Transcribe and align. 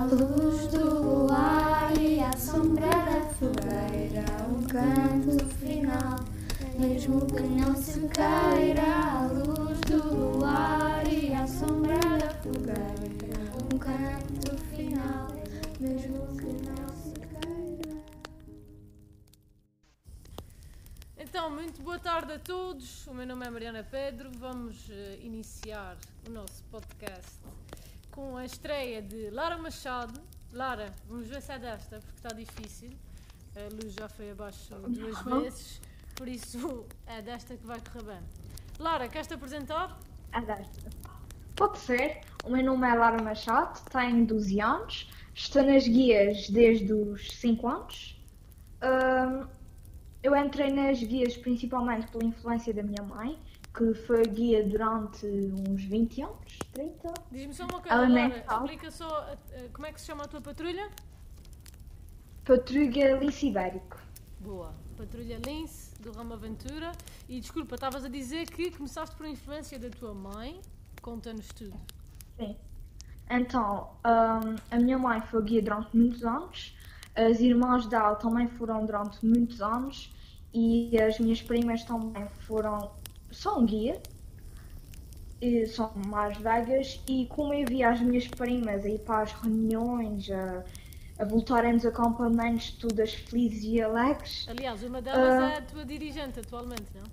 À 0.00 0.04
luz 0.04 0.66
do 0.68 1.02
luar 1.02 1.92
e 2.00 2.20
à 2.20 2.32
sombra 2.32 2.88
da 2.88 3.20
fogueira, 3.34 4.24
um 4.48 4.62
canto 4.62 5.44
final, 5.56 6.18
mesmo 6.78 7.26
que 7.26 7.42
não 7.42 7.76
se 7.76 8.00
queira. 8.08 8.80
À 8.80 9.26
luz 9.26 9.78
do 9.80 10.14
luar 10.14 11.06
e 11.06 11.34
à 11.34 11.46
sombra 11.46 11.98
da 11.98 12.30
fogueira, 12.30 13.52
um 13.62 13.78
canto 13.78 14.56
final, 14.74 15.28
mesmo 15.78 16.26
que 16.38 16.46
não 16.66 16.88
se 16.96 17.12
queira. 17.20 18.02
Então, 21.18 21.50
muito 21.50 21.82
boa 21.82 21.98
tarde 21.98 22.32
a 22.32 22.38
todos. 22.38 23.06
O 23.06 23.12
meu 23.12 23.26
nome 23.26 23.46
é 23.46 23.50
Mariana 23.50 23.84
Pedro. 23.84 24.30
Vamos 24.38 24.88
eh, 24.88 25.18
iniciar 25.20 25.98
o 26.26 26.30
nosso 26.30 26.64
podcast 26.70 27.38
com 28.20 28.36
a 28.36 28.44
estreia 28.44 29.00
de 29.00 29.30
Lara 29.30 29.56
Machado. 29.56 30.20
Lara, 30.52 30.92
vamos 31.08 31.26
ver 31.26 31.40
se 31.40 31.52
é 31.52 31.58
desta, 31.58 32.00
porque 32.00 32.16
está 32.16 32.28
difícil. 32.28 32.90
A 33.56 33.74
luz 33.74 33.94
já 33.94 34.10
foi 34.10 34.30
abaixo 34.30 34.74
duas 34.88 35.22
vezes, 35.22 35.80
por 36.14 36.28
isso 36.28 36.84
é 37.06 37.22
desta 37.22 37.56
que 37.56 37.66
vai 37.66 37.80
correr 37.80 38.04
bem. 38.04 38.20
Lara, 38.78 39.08
queres-te 39.08 39.32
apresentar? 39.32 39.98
É 40.32 40.40
desta. 40.42 40.90
Pode 41.56 41.78
ser. 41.78 42.20
O 42.44 42.50
meu 42.50 42.62
nome 42.62 42.86
é 42.86 42.94
Lara 42.94 43.22
Machado, 43.22 43.80
tenho 43.90 44.26
12 44.26 44.60
anos, 44.60 45.10
estou 45.34 45.62
nas 45.62 45.88
guias 45.88 46.50
desde 46.50 46.92
os 46.92 47.32
5 47.32 47.68
anos. 47.68 48.22
Ahm, 48.82 49.48
eu 50.22 50.36
entrei 50.36 50.70
nas 50.70 51.02
guias 51.02 51.38
principalmente 51.38 52.06
pela 52.08 52.24
influência 52.24 52.74
da 52.74 52.82
minha 52.82 53.02
mãe, 53.02 53.38
que 53.80 53.94
foi 53.94 54.22
guia 54.24 54.62
durante 54.62 55.26
uns 55.26 55.82
20 55.84 56.22
anos, 56.22 56.58
30. 56.74 57.14
Diz-me 57.32 57.54
só 57.54 57.64
uma 57.64 57.80
coisa, 57.80 58.44
sabe. 58.44 58.64
Explica 58.64 58.90
só 58.90 59.36
como 59.72 59.86
é 59.86 59.92
que 59.92 60.00
se 60.00 60.06
chama 60.06 60.24
a 60.24 60.28
tua 60.28 60.40
patrulha? 60.42 60.90
Patrulha 62.44 63.16
Lince 63.16 63.46
Ibérico. 63.46 63.98
Boa. 64.40 64.74
Patrulha 64.98 65.38
Lince, 65.46 65.98
do 65.98 66.12
Ramo 66.12 66.34
Aventura. 66.34 66.92
E 67.26 67.40
desculpa, 67.40 67.76
estavas 67.76 68.04
a 68.04 68.08
dizer 68.08 68.50
que 68.50 68.70
começaste 68.70 69.16
por 69.16 69.26
influência 69.26 69.78
da 69.78 69.88
tua 69.88 70.12
mãe. 70.12 70.60
Conta-nos 71.00 71.48
tudo. 71.48 71.72
Sim. 72.38 72.54
Então, 73.30 73.92
ahm, 74.04 74.56
a 74.70 74.76
minha 74.76 74.98
mãe 74.98 75.22
foi 75.22 75.42
guia 75.42 75.62
durante 75.62 75.96
muitos 75.96 76.22
anos, 76.24 76.76
as 77.14 77.40
irmãs 77.40 77.86
dela 77.86 78.14
também 78.16 78.46
foram 78.48 78.84
durante 78.84 79.24
muitos 79.24 79.62
anos 79.62 80.12
e 80.52 81.00
as 81.00 81.18
minhas 81.18 81.40
primas 81.40 81.84
também 81.84 82.28
foram, 82.46 82.90
são 83.30 83.64
guia, 83.64 84.00
e 85.40 85.66
são 85.66 85.90
mais 86.06 86.36
velhas 86.38 87.00
e 87.08 87.26
como 87.26 87.54
eu 87.54 87.66
via 87.66 87.90
as 87.90 88.00
minhas 88.00 88.26
primas 88.28 88.84
a 88.84 88.88
ir 88.88 88.98
para 89.00 89.22
as 89.22 89.32
reuniões, 89.32 90.30
a, 90.30 90.62
a 91.18 91.24
voltarem 91.24 91.74
dos 91.76 91.86
acampamentos 91.86 92.72
todas 92.72 93.14
felizes 93.14 93.64
e 93.64 93.80
alegres, 93.80 94.46
Aliás, 94.48 94.82
uma 94.82 95.00
delas 95.00 95.42
Ah. 95.42 95.50
é 95.52 95.58
a 95.58 95.62
tua 95.62 95.84
dirigente 95.84 96.40
atualmente, 96.40 96.84
não? 96.94 97.04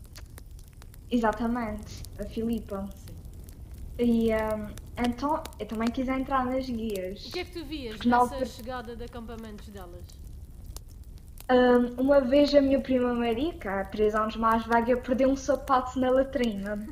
exatamente, 1.09 2.03
a 2.19 2.23
Filipa. 2.25 2.87
Sim. 2.95 3.13
E 3.99 4.31
ahm, 4.31 4.71
então 4.97 5.41
eu 5.59 5.65
também 5.65 5.89
quis 5.89 6.07
entrar 6.07 6.45
nas 6.45 6.69
guias. 6.69 7.25
O 7.27 7.31
que 7.31 7.39
é 7.39 7.45
que 7.45 7.51
tu 7.59 7.65
vias 7.65 7.97
nessa 7.99 8.15
altura- 8.15 8.45
chegada 8.45 8.95
de 8.95 9.03
acampamentos 9.05 9.67
delas? 9.69 10.03
Um, 11.49 12.01
uma 12.01 12.19
vez 12.19 12.53
a 12.53 12.61
minha 12.61 12.81
prima 12.81 13.13
Marica, 13.13 13.79
há 13.79 13.85
3 13.85 14.15
anos 14.15 14.35
mais 14.35 14.65
velha, 14.65 14.97
perdeu 14.97 15.29
um 15.29 15.35
sapato 15.35 15.97
na 15.97 16.09
latrina. 16.09 16.85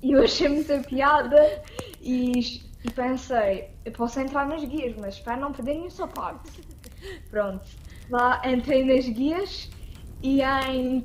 E 0.00 0.12
eu 0.12 0.22
achei 0.22 0.48
muita 0.48 0.78
piada 0.80 1.62
e, 2.00 2.62
e 2.84 2.90
pensei, 2.94 3.70
eu 3.84 3.90
posso 3.90 4.20
entrar 4.20 4.46
nas 4.46 4.62
guias, 4.62 4.94
mas 4.96 5.16
espero 5.16 5.40
não 5.40 5.52
perder 5.52 5.74
nenhum 5.74 5.90
sapato. 5.90 6.48
Pronto, 7.28 7.64
lá 8.08 8.40
entrei 8.48 8.84
nas 8.84 9.08
guias 9.08 9.68
e 10.22 10.40
em 10.40 11.04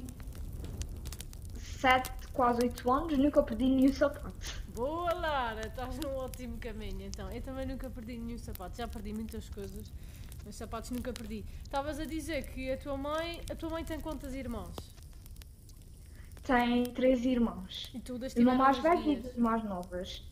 7, 1.58 2.12
quase 2.34 2.62
8 2.64 2.92
anos 2.92 3.18
nunca 3.18 3.42
perdi 3.42 3.66
nenhum 3.66 3.94
sapato. 3.94 4.64
Boa, 4.76 5.14
Lara! 5.14 5.62
Estás 5.68 6.00
num 6.00 6.16
ótimo 6.16 6.58
caminho, 6.58 7.06
então. 7.06 7.30
Eu 7.32 7.42
também 7.42 7.66
nunca 7.66 7.90
perdi 7.90 8.18
nenhum 8.18 8.38
sapato. 8.38 8.78
Já 8.78 8.88
perdi 8.88 9.14
muitas 9.14 9.48
coisas, 9.50 9.92
mas 10.46 10.56
sapatos 10.56 10.92
nunca 10.92 11.12
perdi. 11.14 11.44
Estavas 11.64 12.00
a 12.00 12.06
dizer 12.06 12.48
que 12.52 12.72
a 12.72 12.78
tua 12.78 12.98
mãe... 12.98 13.42
A 13.52 13.56
tua 13.56 13.70
mãe 13.70 13.84
tem 13.84 14.00
quantas 14.00 14.34
irmãos? 14.34 14.76
Tem 16.44 16.84
três 16.86 17.24
irmãos. 17.26 17.90
E 17.94 18.00
todas 18.00 18.34
Uma 18.36 18.54
estiveram 18.54 18.58
mais 18.58 18.78
velha 18.80 19.00
e 19.00 19.04
guias? 19.04 19.22
duas 19.24 19.36
mais 19.38 19.64
novas. 19.64 20.24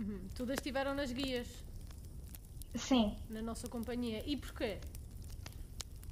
Uhum. 0.00 0.20
Todas 0.34 0.54
estiveram 0.58 0.94
nas 0.94 1.12
guias, 1.12 1.46
Sim. 2.74 3.16
na 3.30 3.40
nossa 3.40 3.68
companhia. 3.68 4.22
E 4.26 4.36
porquê? 4.36 4.78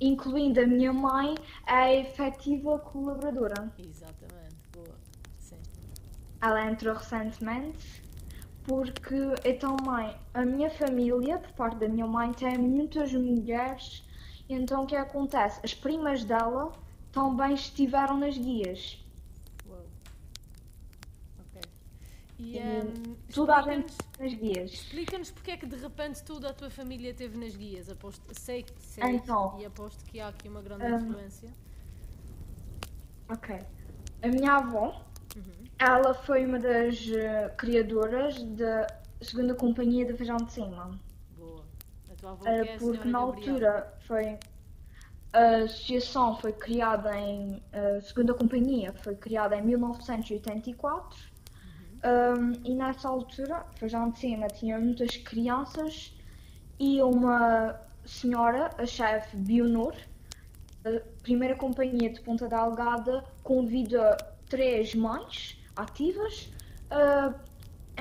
incluindo 0.00 0.60
a 0.60 0.66
minha 0.66 0.92
mãe, 0.92 1.34
é 1.66 2.00
efetiva 2.00 2.76
colaboradora. 2.80 3.72
Exatamente, 3.78 4.56
boa. 4.72 4.96
Sim. 5.38 5.58
Ela 6.40 6.70
entrou 6.70 6.94
recentemente 6.96 8.02
porque 8.64 9.14
eu 9.44 9.58
também, 9.58 10.14
a 10.34 10.44
minha 10.44 10.70
família, 10.70 11.38
por 11.38 11.52
parte 11.52 11.76
da 11.78 11.88
minha 11.88 12.06
mãe, 12.06 12.32
tem 12.32 12.56
muitas 12.58 13.12
mulheres, 13.12 14.04
então 14.48 14.84
o 14.84 14.86
que 14.86 14.94
acontece? 14.96 15.60
As 15.64 15.74
primas 15.74 16.24
dela 16.24 16.72
também 17.10 17.54
estiveram 17.54 18.18
nas 18.18 18.36
guias. 18.38 18.98
Uau. 19.68 19.84
Ok. 21.40 21.60
E, 22.38 22.58
ehm, 22.58 22.92
Toda 23.34 23.56
a 23.56 23.62
gente 23.62 23.92
nas 24.18 24.34
guias. 24.34 24.72
Explica-nos 24.72 25.30
porque 25.30 25.50
é 25.52 25.56
que 25.56 25.66
de 25.66 25.76
repente 25.76 26.22
toda 26.22 26.50
a 26.50 26.54
tua 26.54 26.70
família 26.70 27.10
esteve 27.10 27.36
nas 27.38 27.56
guias. 27.56 27.88
Aposto, 27.90 28.22
sei 28.38 28.62
que 28.62 28.72
sei 28.80 29.04
Então. 29.16 29.58
e 29.60 29.64
aposto 29.64 30.04
que 30.04 30.20
há 30.20 30.28
aqui 30.28 30.48
uma 30.48 30.62
grande 30.62 30.84
Hum. 30.84 30.96
influência. 31.08 31.50
Ok. 33.28 33.58
A 34.22 34.28
minha 34.28 34.52
avó, 34.56 35.04
Uhum. 35.36 35.66
ela 35.78 36.14
foi 36.14 36.44
uma 36.44 36.58
das 36.58 37.08
eh, 37.08 37.48
criadoras 37.56 38.42
da 38.42 38.86
segunda 39.20 39.54
companhia 39.54 40.04
de 40.04 40.14
Feijão 40.14 40.36
de 40.36 40.52
Cima. 40.52 40.98
Boa. 41.36 41.64
A 42.10 42.14
tua 42.14 42.30
avó 42.32 42.42
que 42.42 42.48
é 42.48 42.74
a 42.74 42.78
porque 42.78 43.08
na 43.08 43.18
altura 43.18 43.94
foi 44.06 44.38
a 45.32 45.56
associação 45.64 46.36
foi 46.36 46.52
criada 46.52 47.16
em 47.18 47.62
a 47.72 48.00
segunda 48.02 48.34
companhia 48.34 48.92
foi 48.92 49.14
criada 49.16 49.56
em 49.56 49.62
1984 49.62 51.32
Um, 52.04 52.68
e 52.68 52.74
nessa 52.74 53.08
altura 53.08 53.64
Feijão 53.76 54.10
de 54.10 54.18
Cima 54.18 54.48
tinha 54.48 54.76
muitas 54.76 55.16
crianças 55.18 56.12
e 56.76 57.00
uma 57.00 57.80
senhora 58.04 58.70
a 58.76 58.84
chefe 58.84 59.36
Bionor 59.36 59.94
a 60.84 61.00
primeira 61.22 61.54
companhia 61.54 62.10
de 62.10 62.20
Ponta 62.20 62.48
Delgada 62.48 63.24
convida 63.44 64.16
três 64.52 64.94
mães 64.94 65.58
ativas 65.74 66.52
a 66.90 67.32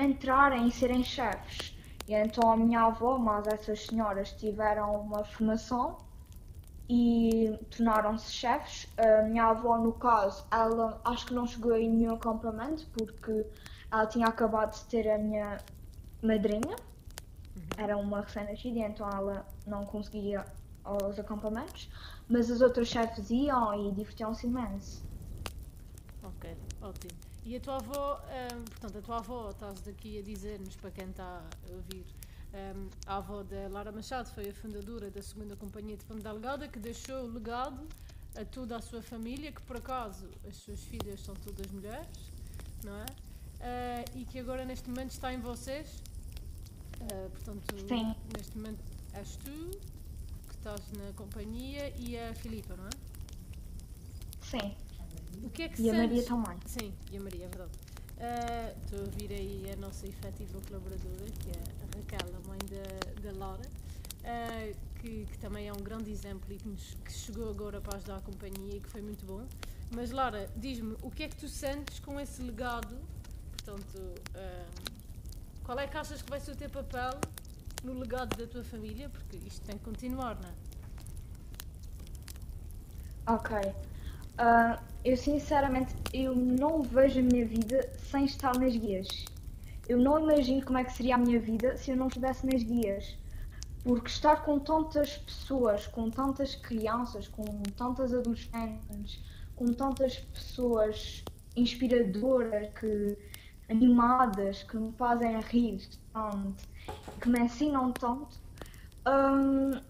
entrarem 0.04 0.68
e 0.68 0.70
serem 0.70 1.02
chefes. 1.02 1.74
E 2.06 2.12
então 2.12 2.52
a 2.52 2.56
minha 2.58 2.82
avó, 2.82 3.16
mas 3.16 3.46
essas 3.46 3.86
senhoras 3.86 4.32
tiveram 4.32 5.00
uma 5.00 5.24
formação 5.24 5.96
e 6.90 7.58
tornaram-se 7.70 8.30
chefes. 8.30 8.86
A 8.98 9.22
minha 9.22 9.46
avó, 9.46 9.78
no 9.78 9.94
caso, 9.94 10.44
ela 10.50 11.00
acho 11.06 11.24
que 11.24 11.32
não 11.32 11.46
chegou 11.46 11.74
em 11.74 11.88
nenhum 11.88 12.16
acampamento 12.16 12.86
porque 12.92 13.46
ela 13.90 14.04
tinha 14.06 14.26
acabado 14.26 14.74
de 14.74 14.84
ter 14.84 15.10
a 15.10 15.16
minha 15.16 15.56
madrinha. 16.22 16.76
Era 17.78 17.96
uma 17.96 18.20
recém-nascida, 18.20 18.80
então 18.80 19.08
ela 19.08 19.46
não 19.66 19.86
conseguia 19.86 20.44
aos 20.84 21.18
acampamentos. 21.18 21.88
Mas 22.28 22.50
as 22.50 22.60
outras 22.60 22.88
chefes 22.88 23.30
iam 23.30 23.88
e 23.88 23.92
divertiam-se 23.92 24.46
imenso. 24.46 25.11
Ótimo. 26.82 27.12
E 27.44 27.56
a 27.56 27.60
tua 27.60 27.76
avó, 27.76 28.20
portanto, 28.70 28.98
a 28.98 29.02
tua 29.02 29.18
avó, 29.18 29.50
estás 29.50 29.86
aqui 29.88 30.18
a 30.18 30.22
dizer-nos 30.22 30.76
para 30.76 30.90
quem 30.90 31.08
está 31.08 31.42
a 31.68 31.72
ouvir, 31.72 32.04
a 33.06 33.16
avó 33.16 33.42
da 33.42 33.68
Lara 33.68 33.90
Machado 33.90 34.28
foi 34.30 34.50
a 34.50 34.54
fundadora 34.54 35.10
da 35.10 35.22
segunda 35.22 35.56
companhia 35.56 35.96
de 35.96 36.04
Ponte 36.04 36.22
Delgada 36.22 36.68
que 36.68 36.78
deixou 36.78 37.24
o 37.24 37.32
legado 37.32 37.86
a 38.36 38.44
toda 38.44 38.76
a 38.76 38.80
sua 38.80 39.02
família, 39.02 39.50
que 39.52 39.62
por 39.62 39.76
acaso 39.76 40.28
as 40.48 40.56
suas 40.56 40.80
filhas 40.84 41.20
são 41.20 41.34
todas 41.34 41.70
mulheres, 41.70 42.30
não 42.84 42.96
é? 42.96 43.06
Eh, 43.60 44.04
e 44.16 44.24
que 44.24 44.38
agora 44.38 44.64
neste 44.64 44.88
momento 44.88 45.10
está 45.10 45.32
em 45.32 45.40
vocês. 45.40 46.02
Eh, 47.00 47.28
portanto, 47.28 47.88
Sim. 47.88 48.14
neste 48.36 48.56
momento 48.56 48.80
és 49.14 49.36
tu 49.36 49.70
que 50.48 50.54
estás 50.54 50.80
na 50.92 51.12
companhia 51.14 51.92
e 51.98 52.18
a 52.18 52.34
Filipa, 52.34 52.74
não 52.76 52.86
é? 52.86 52.90
Sim. 54.42 54.74
O 55.42 55.50
que 55.50 55.62
é 55.62 55.68
que 55.68 55.80
E 55.82 55.90
a 55.90 55.92
sentes? 55.92 55.98
Maria 56.08 56.22
também. 56.24 56.58
Sim, 56.66 56.94
e 57.10 57.16
a 57.16 57.20
Maria, 57.20 57.44
é 57.44 57.48
verdade. 57.48 57.72
Ah, 58.18 58.72
Estou 58.84 59.00
a 59.00 59.02
ouvir 59.02 59.32
aí 59.32 59.70
a 59.72 59.76
nossa 59.76 60.06
efetiva 60.06 60.60
colaboradora, 60.68 61.26
que 61.40 61.50
é 61.50 61.62
a 61.82 61.96
Raquel, 61.96 62.36
a 62.36 62.48
mãe 62.48 62.58
da, 62.70 63.30
da 63.30 63.38
Laura, 63.38 63.62
ah, 64.24 64.72
que, 65.00 65.26
que 65.26 65.38
também 65.38 65.68
é 65.68 65.72
um 65.72 65.82
grande 65.82 66.10
exemplo 66.10 66.52
e 66.52 66.56
que, 66.58 66.68
nos- 66.68 66.94
que 67.04 67.12
chegou 67.12 67.50
agora 67.50 67.80
para 67.80 67.96
ajudar 67.96 68.16
a 68.16 68.20
companhia 68.20 68.76
e 68.76 68.80
que 68.80 68.88
foi 68.88 69.02
muito 69.02 69.24
bom. 69.26 69.44
Mas 69.94 70.10
Laura, 70.10 70.48
diz-me, 70.56 70.96
o 71.02 71.10
que 71.10 71.24
é 71.24 71.28
que 71.28 71.36
tu 71.36 71.48
sentes 71.48 71.98
com 72.00 72.18
esse 72.20 72.40
legado? 72.42 72.96
Portanto, 73.52 74.14
ah, 74.36 74.66
qual 75.64 75.78
é 75.78 75.86
que 75.86 75.96
achas 75.96 76.22
que 76.22 76.30
vai 76.30 76.40
ser 76.40 76.52
o 76.52 76.56
teu 76.56 76.70
papel 76.70 77.18
no 77.84 77.92
legado 77.94 78.36
da 78.36 78.46
tua 78.46 78.62
família? 78.64 79.08
Porque 79.08 79.36
isto 79.36 79.60
tem 79.66 79.76
que 79.76 79.84
continuar, 79.84 80.36
não 80.40 80.48
é? 80.48 80.54
Ok. 83.26 83.50
Ah, 84.44 84.82
eu 85.04 85.16
sinceramente 85.16 85.94
eu 86.12 86.34
não 86.34 86.82
vejo 86.82 87.20
a 87.20 87.22
minha 87.22 87.46
vida 87.46 87.88
sem 88.10 88.24
estar 88.24 88.58
nas 88.58 88.74
guias. 88.74 89.06
Eu 89.88 89.98
não 89.98 90.18
imagino 90.18 90.64
como 90.64 90.78
é 90.78 90.84
que 90.84 90.92
seria 90.92 91.14
a 91.14 91.18
minha 91.18 91.38
vida 91.38 91.76
se 91.76 91.92
eu 91.92 91.96
não 91.96 92.08
estivesse 92.08 92.44
nas 92.44 92.60
guias. 92.60 93.16
Porque 93.84 94.08
estar 94.08 94.42
com 94.44 94.58
tantas 94.58 95.16
pessoas, 95.16 95.86
com 95.86 96.10
tantas 96.10 96.56
crianças, 96.56 97.28
com 97.28 97.44
tantas 97.76 98.12
adolescentes, 98.12 99.20
com 99.54 99.66
tantas 99.66 100.18
pessoas 100.18 101.24
inspiradoras, 101.54 102.68
que, 102.80 103.16
animadas, 103.68 104.64
que 104.64 104.76
me 104.76 104.90
fazem 104.94 105.40
rir 105.40 105.88
tanto, 106.12 106.68
que 107.20 107.28
me 107.28 107.38
ensinam 107.38 107.92
tanto, 107.92 108.40
hum, 109.06 109.80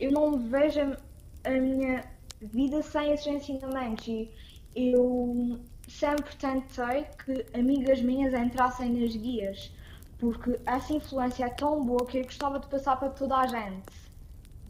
eu 0.00 0.10
não 0.10 0.40
vejo 0.40 0.96
a 1.44 1.50
minha 1.50 2.13
vida 2.52 2.82
sem 2.82 3.12
esses 3.12 3.26
ensinamentos 3.26 4.06
e 4.06 4.30
eu 4.76 5.60
sempre 5.88 6.34
tentei 6.36 7.04
que 7.24 7.46
amigas 7.58 8.00
minhas 8.00 8.34
entrassem 8.34 8.90
nas 8.92 9.14
guias 9.14 9.70
porque 10.18 10.58
essa 10.64 10.92
influência 10.92 11.44
é 11.44 11.50
tão 11.50 11.84
boa 11.84 12.06
que 12.06 12.18
eu 12.18 12.24
gostava 12.24 12.58
de 12.58 12.66
passar 12.68 12.96
para 12.96 13.10
toda 13.10 13.36
a 13.36 13.46
gente. 13.46 13.92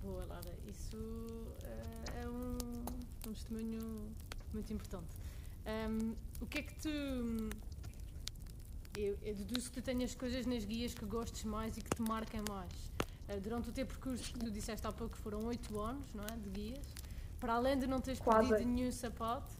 Boa, 0.02 0.24
Lara. 0.26 0.52
Isso 0.66 0.96
eh, 1.62 2.22
é 2.22 2.28
um, 2.28 2.56
um 3.28 3.32
testemunho 3.32 4.10
muito 4.52 4.72
importante. 4.72 5.14
Um, 5.66 6.14
o 6.40 6.46
que 6.46 6.58
é 6.58 6.62
que 6.62 6.74
tu. 6.74 6.88
Eu, 8.96 9.18
eu 9.22 9.34
deduzo 9.34 9.70
que 9.70 9.80
tu 9.80 9.82
tenhas 9.82 10.14
coisas 10.14 10.46
nas 10.46 10.64
guias 10.64 10.94
que 10.94 11.04
gostes 11.04 11.44
mais 11.44 11.76
e 11.76 11.82
que 11.82 11.90
te 11.90 12.02
marquem 12.02 12.42
mais. 12.48 12.72
Uh, 13.28 13.40
durante 13.40 13.68
o 13.68 13.72
teu 13.72 13.86
percurso, 13.86 14.32
que 14.32 14.38
tu 14.38 14.50
disseste 14.50 14.86
há 14.86 14.92
pouco 14.92 15.16
foram 15.16 15.44
8 15.46 15.80
anos, 15.80 16.14
não 16.14 16.24
é? 16.24 16.36
De 16.36 16.50
guias. 16.50 16.86
Para 17.44 17.56
além 17.56 17.78
de 17.78 17.86
não 17.86 18.00
teres 18.00 18.18
Quase. 18.20 18.48
perdido 18.48 18.70
nenhum 18.70 18.90
sapato, 18.90 19.52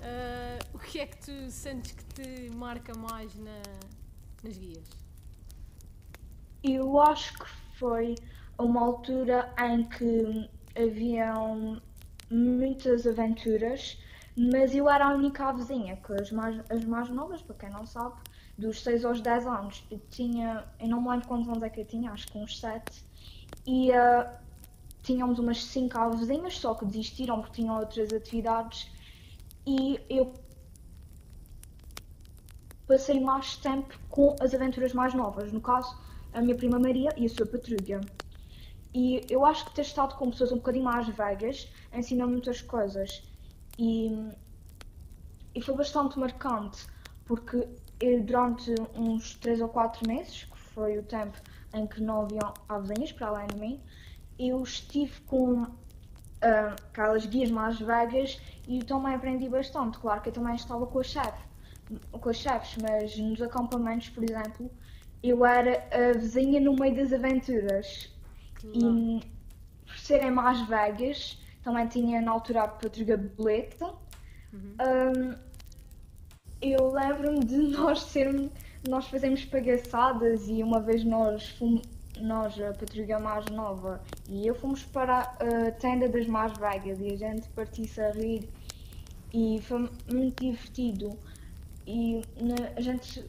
uh, 0.00 0.76
o 0.76 0.80
que 0.80 0.98
é 0.98 1.06
que 1.06 1.16
tu 1.16 1.48
sentes 1.48 1.92
que 1.92 2.04
te 2.06 2.50
marca 2.56 2.92
mais 2.98 3.32
na, 3.36 3.62
nas 4.42 4.58
guias? 4.58 4.88
Eu 6.64 7.00
acho 7.00 7.32
que 7.38 7.48
foi 7.78 8.16
uma 8.58 8.80
altura 8.80 9.54
em 9.60 9.84
que 9.84 10.50
haviam 10.76 11.80
muitas 12.28 13.06
aventuras, 13.06 13.96
mas 14.36 14.74
eu 14.74 14.90
era 14.90 15.06
a 15.06 15.14
única 15.14 15.52
vizinha, 15.52 15.98
que 15.98 16.12
as 16.14 16.32
mais, 16.32 16.60
as 16.68 16.84
mais 16.84 17.08
novas, 17.10 17.42
para 17.42 17.54
quem 17.54 17.70
não 17.70 17.86
sabe, 17.86 18.16
dos 18.58 18.82
6 18.82 19.04
aos 19.04 19.20
10 19.20 19.46
anos. 19.46 19.86
Eu 19.88 20.00
tinha, 20.10 20.64
eu 20.80 20.88
não 20.88 21.00
me 21.00 21.10
lembro 21.10 21.28
quantos 21.28 21.48
anos 21.48 21.62
é 21.62 21.70
que 21.70 21.80
eu 21.80 21.86
tinha, 21.86 22.10
acho 22.10 22.26
que 22.26 22.36
uns 22.38 22.58
7. 22.58 23.04
E 23.68 23.92
uh, 23.92 24.49
tínhamos 25.02 25.38
umas 25.38 25.64
5 25.64 26.16
vizinhas, 26.16 26.58
só 26.58 26.74
que 26.74 26.84
desistiram 26.84 27.40
porque 27.40 27.62
tinham 27.62 27.78
outras 27.78 28.12
atividades. 28.12 28.90
E 29.66 30.00
eu 30.08 30.32
passei 32.86 33.20
mais 33.20 33.56
tempo 33.56 33.98
com 34.08 34.34
as 34.40 34.52
aventuras 34.54 34.92
mais 34.92 35.14
novas. 35.14 35.52
No 35.52 35.60
caso, 35.60 35.96
a 36.32 36.40
minha 36.40 36.56
prima 36.56 36.78
Maria 36.78 37.10
e 37.16 37.26
a 37.26 37.28
sua 37.28 37.46
patrulha. 37.46 38.00
E 38.92 39.24
eu 39.30 39.44
acho 39.44 39.64
que 39.66 39.74
ter 39.74 39.82
estado 39.82 40.16
com 40.16 40.30
pessoas 40.30 40.50
um 40.50 40.56
bocadinho 40.56 40.84
mais 40.84 41.06
velhas 41.08 41.68
ensina 41.92 42.26
muitas 42.26 42.60
coisas. 42.60 43.22
E, 43.78 44.28
e 45.54 45.62
foi 45.62 45.74
bastante 45.76 46.18
marcante, 46.18 46.86
porque 47.24 47.68
eu, 48.00 48.22
durante 48.22 48.74
uns 48.96 49.34
3 49.36 49.60
ou 49.60 49.68
4 49.68 50.08
meses, 50.08 50.44
que 50.44 50.58
foi 50.58 50.98
o 50.98 51.02
tempo 51.02 51.38
em 51.72 51.86
que 51.86 52.00
não 52.02 52.22
haviam 52.22 52.52
avezinhas 52.68 53.12
para 53.12 53.28
além 53.28 53.46
de 53.46 53.60
mim, 53.60 53.80
eu 54.48 54.62
estive 54.62 55.20
com 55.22 55.66
ah, 56.40 56.74
aquelas 56.90 57.26
guias 57.26 57.50
mais 57.50 57.78
velhas 57.78 58.40
e 58.66 58.78
eu 58.78 58.84
também 58.84 59.14
aprendi 59.14 59.48
bastante. 59.48 59.98
Claro 59.98 60.20
que 60.22 60.30
eu 60.30 60.32
também 60.32 60.54
estava 60.54 60.86
com 60.86 60.98
a 60.98 61.02
chefe, 61.02 61.42
com 62.10 62.28
as 62.28 62.36
chefes, 62.36 62.76
mas 62.82 63.16
nos 63.18 63.42
acampamentos, 63.42 64.08
por 64.08 64.24
exemplo, 64.24 64.70
eu 65.22 65.44
era 65.44 65.86
a 65.92 66.16
vizinha 66.16 66.60
no 66.60 66.74
meio 66.74 66.96
das 66.96 67.12
aventuras. 67.12 68.10
E 68.64 69.20
por 69.86 69.98
serem 69.98 70.30
mais 70.30 70.60
velhas, 70.68 71.38
também 71.62 71.86
tinha 71.88 72.20
na 72.20 72.30
altura 72.30 72.62
a 72.62 72.68
patrulha 72.68 73.16
boleta. 73.16 73.92
Um, 74.54 75.34
eu 76.60 76.92
lembro-me 76.92 77.44
de 77.44 77.56
nós 77.76 78.02
sermos, 78.02 78.50
nós 78.88 79.06
fazemos 79.08 79.44
pagaçadas 79.44 80.48
e 80.48 80.62
uma 80.62 80.80
vez 80.80 81.04
nós 81.04 81.48
fomos, 81.50 81.82
nós, 82.22 82.60
a 82.60 82.72
patrulha 82.72 83.18
mais 83.18 83.46
nova, 83.46 84.00
e 84.28 84.46
eu 84.46 84.54
fomos 84.54 84.84
para 84.84 85.20
a 85.20 85.70
tenda 85.72 86.08
das 86.08 86.26
mais 86.26 86.52
velhas 86.56 87.00
e 87.00 87.12
a 87.12 87.16
gente 87.16 87.48
partiu-se 87.50 88.00
a 88.00 88.10
rir 88.10 88.48
e 89.32 89.60
foi 89.62 89.90
muito 90.12 90.42
divertido. 90.42 91.18
E 91.86 92.22
a 92.76 92.80
gente 92.80 93.26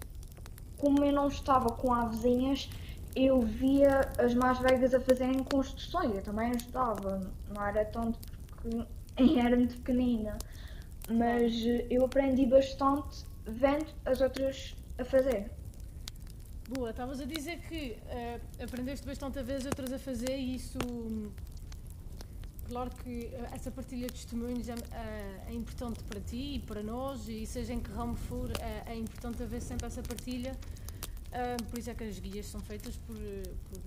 como 0.82 1.06
eu 1.06 1.14
não 1.14 1.28
estava 1.28 1.70
com 1.70 1.94
avezinhas, 1.94 2.68
eu 3.16 3.40
via 3.40 4.02
as 4.18 4.34
mais 4.34 4.58
velhas 4.58 4.96
a 4.96 5.00
fazerem 5.00 5.44
construções. 5.44 6.16
Eu 6.16 6.24
também 6.24 6.52
ajudava, 6.56 7.32
não 7.48 7.64
era 7.64 7.86
tanto 7.86 8.18
porque 8.48 8.88
era 9.40 9.56
muito 9.56 9.78
pequenina. 9.78 10.38
Mas 11.08 11.54
eu 11.90 12.06
aprendi 12.06 12.48
bastante 12.48 13.26
vendo 13.46 13.86
as 14.06 14.22
outras 14.22 14.76
a 14.98 15.06
fazer. 15.06 15.52
Boa, 16.74 16.92
estavas 16.92 17.20
a 17.20 17.26
dizer 17.26 17.60
que 17.68 17.98
eh, 18.08 18.40
aprendeste 18.64 19.06
bastante 19.06 19.38
a 19.40 19.42
as 19.42 19.66
outras 19.66 19.92
a 19.92 20.00
fazer 20.00 20.38
e 20.38 20.56
isso. 20.56 20.78
Claro 22.70 22.90
que 23.04 23.26
eh, 23.26 23.50
essa 23.52 23.70
partilha 23.70 24.08
de 24.08 24.14
testemunhos 24.14 24.70
é, 24.70 24.74
é- 24.94 25.44
é 25.50 25.54
importante 25.54 26.02
para 26.04 26.22
ti 26.22 26.56
e 26.56 26.60
para 26.60 26.82
nós, 26.82 27.28
e 27.28 27.46
seja 27.46 27.74
em 27.74 27.80
que 27.82 27.92
ramo 27.92 28.16
for, 28.16 28.50
é, 28.62 28.96
importante 28.96 29.44
haver 29.44 29.62
sempre 29.62 29.86
essa 29.88 30.02
partilha. 30.02 30.56
Por 31.70 31.80
isso 31.80 31.90
é 31.90 31.94
que 31.94 32.04
as 32.04 32.20
guias 32.20 32.46
são 32.46 32.60
feitas 32.62 32.96
por, 33.06 33.16
eh, 33.18 33.44
por, 33.70 33.80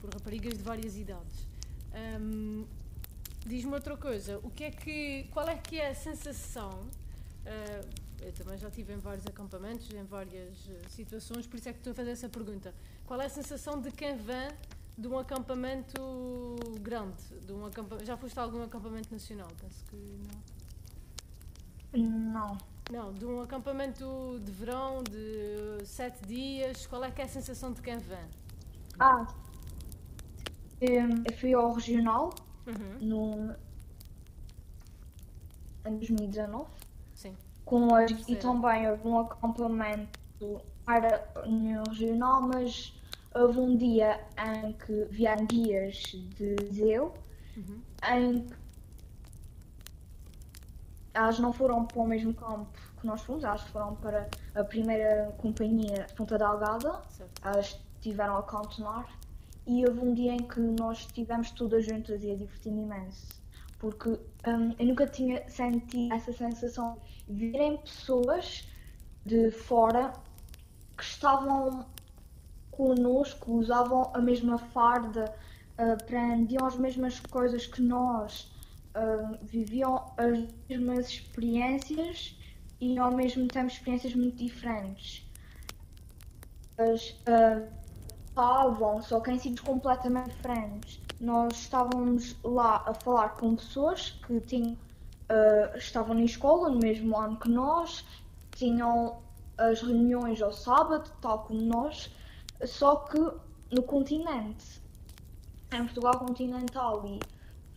por 0.00 0.14
raparigas 0.14 0.54
de 0.58 0.62
várias 0.62 0.96
idades. 0.96 1.46
Ahm, 1.92 2.64
Diz-me 3.44 3.72
outra 3.74 3.96
coisa, 3.96 4.38
o 4.44 4.50
que 4.50 4.62
é 4.62 4.70
que, 4.70 5.24
qual 5.32 5.48
é 5.48 5.56
que 5.56 5.76
é 5.80 5.88
a 5.90 5.94
sensação? 5.96 6.70
Eu 8.22 8.32
também 8.32 8.56
já 8.58 8.68
estive 8.68 8.92
em 8.94 8.98
vários 8.98 9.26
acampamentos, 9.26 9.90
em 9.92 10.04
várias 10.04 10.56
eh, 10.68 10.88
situações, 10.88 11.46
por 11.46 11.56
isso 11.58 11.68
é 11.68 11.72
que 11.72 11.78
estou 11.78 11.92
a 11.92 11.94
fazer 11.94 12.10
essa 12.12 12.28
pergunta. 12.28 12.74
Qual 13.06 13.20
é 13.20 13.26
a 13.26 13.28
sensação 13.28 13.80
de 13.80 13.90
quem 13.90 14.16
vem 14.16 14.48
de 14.96 15.08
um 15.08 15.18
acampamento 15.18 16.56
grande? 16.80 17.22
De 17.46 17.52
um 17.52 17.66
acampa... 17.66 18.04
Já 18.04 18.16
foste 18.16 18.38
a 18.38 18.42
algum 18.42 18.62
acampamento 18.62 19.10
nacional? 19.12 19.48
Penso 19.60 19.84
que 19.86 20.20
não. 21.92 22.02
Não. 22.32 22.58
Não, 22.90 23.12
de 23.12 23.24
um 23.24 23.40
acampamento 23.40 24.40
de 24.44 24.52
verão 24.52 25.02
de 25.02 25.84
sete 25.86 26.26
dias, 26.26 26.86
qual 26.86 27.02
é 27.04 27.10
que 27.10 27.22
é 27.22 27.24
a 27.24 27.28
sensação 27.28 27.72
de 27.72 27.80
quem 27.80 27.96
vem? 27.98 28.26
Ah, 28.98 29.26
eu 30.80 31.08
fui 31.38 31.54
ao 31.54 31.72
regional 31.72 32.34
Uhum. 32.66 32.98
no, 33.00 33.54
em 35.86 35.96
2019. 35.96 36.70
Sim. 37.14 37.36
Com 37.64 37.94
as, 37.94 38.10
e 38.28 38.36
também 38.36 38.90
houve 38.90 39.06
um 39.08 39.18
acampamento 39.20 40.18
para 40.84 41.24
no 41.46 41.82
regional, 41.88 42.42
mas 42.42 42.92
houve 43.34 43.58
um 43.60 43.76
dia 43.76 44.20
em 44.36 44.72
que 44.72 45.04
vieram 45.10 45.46
guias 45.46 45.96
de 46.36 46.56
Zeu, 46.72 47.14
Uhum. 47.56 47.80
em 48.14 48.40
que 48.40 48.54
elas 51.14 51.38
não 51.38 51.52
foram 51.52 51.84
para 51.84 52.00
o 52.00 52.06
mesmo 52.06 52.32
campo 52.34 52.66
que 53.00 53.06
nós 53.06 53.20
fomos, 53.22 53.44
elas 53.44 53.60
foram 53.62 53.94
para 53.96 54.28
a 54.54 54.64
primeira 54.64 55.34
companhia 55.38 56.06
Ponta 56.16 56.38
Delgada, 56.38 57.02
Certo. 57.10 57.42
elas 57.44 57.78
estiveram 57.96 58.36
a 58.38 58.42
cantonar 58.42 59.06
e 59.66 59.84
houve 59.86 60.00
um 60.00 60.14
dia 60.14 60.32
em 60.32 60.38
que 60.42 60.60
nós 60.60 61.00
estivemos 61.00 61.50
todas 61.50 61.84
juntas 61.84 62.22
e 62.24 62.30
eu 62.30 62.36
diverti-me 62.36 62.82
imenso. 62.82 63.41
Porque 63.82 64.10
hum, 64.10 64.76
eu 64.78 64.86
nunca 64.86 65.08
tinha 65.08 65.42
sentido 65.50 66.14
essa 66.14 66.32
sensação 66.32 66.96
de 67.28 67.50
verem 67.50 67.78
pessoas 67.78 68.68
de 69.26 69.50
fora 69.50 70.12
que 70.96 71.02
estavam 71.02 71.84
connosco, 72.70 73.54
usavam 73.54 74.08
a 74.14 74.20
mesma 74.20 74.56
farda, 74.56 75.34
aprendiam 75.76 76.64
as 76.64 76.76
mesmas 76.76 77.18
coisas 77.18 77.66
que 77.66 77.82
nós, 77.82 78.52
hum, 78.96 79.36
viviam 79.42 79.96
as 80.16 80.48
mesmas 80.68 81.08
experiências 81.08 82.38
e 82.80 82.96
ao 83.00 83.10
mesmo 83.10 83.48
tempo 83.48 83.66
experiências 83.66 84.14
muito 84.14 84.36
diferentes. 84.36 85.28
As, 86.78 87.16
hum, 87.28 87.66
estavam, 88.28 89.02
só 89.02 89.18
que 89.18 89.32
em 89.32 89.40
sítios 89.40 89.66
completamente 89.66 90.30
diferentes. 90.36 91.01
Nós 91.22 91.52
estávamos 91.52 92.34
lá 92.42 92.82
a 92.84 92.92
falar 92.94 93.28
com 93.36 93.54
pessoas 93.54 94.10
que 94.26 94.40
tinham, 94.40 94.76
ah, 95.28 95.72
estavam 95.76 96.16
na 96.16 96.24
escola 96.24 96.68
no 96.68 96.80
mesmo 96.80 97.16
ano 97.16 97.38
que 97.38 97.48
nós, 97.48 98.04
tinham 98.56 99.22
as 99.56 99.80
reuniões 99.82 100.42
ao 100.42 100.52
sábado, 100.52 101.08
tal 101.20 101.44
como 101.44 101.60
nós, 101.62 102.10
só 102.64 102.96
que 102.96 103.20
no 103.70 103.84
continente, 103.84 104.82
em 105.72 105.84
Portugal 105.84 106.18
continental, 106.18 107.06
e 107.06 107.20